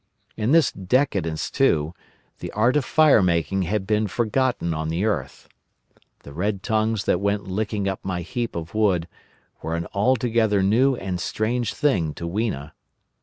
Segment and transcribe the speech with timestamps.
[0.35, 1.93] In this decadence, too,
[2.39, 5.47] the art of fire making had been forgotten on the earth.
[6.23, 9.07] The red tongues that went licking up my heap of wood
[9.61, 12.73] were an altogether new and strange thing to Weena.